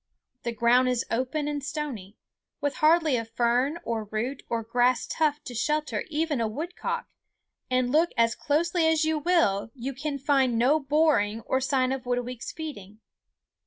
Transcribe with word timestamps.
The 0.41 0.51
ground 0.51 0.89
is 0.89 1.05
open 1.11 1.47
and 1.47 1.63
stony, 1.63 2.17
with 2.59 2.77
hardly 2.77 3.17
a 3.17 3.23
fern 3.25 3.77
or 3.83 4.05
root 4.05 4.41
or 4.49 4.63
grass 4.63 5.05
tuft 5.05 5.45
to 5.45 5.53
shelter 5.53 6.05
even 6.09 6.41
a 6.41 6.47
woodcock; 6.47 7.05
and 7.69 7.91
look 7.91 8.09
as 8.17 8.33
closely 8.33 8.87
as 8.87 9.05
you 9.05 9.19
will 9.19 9.69
you 9.75 9.93
can 9.93 10.17
find 10.17 10.57
no 10.57 10.79
boring 10.79 11.41
or 11.41 11.61
sign 11.61 11.91
of 11.91 12.01
Whitooweek's 12.05 12.51
feeding. 12.51 12.99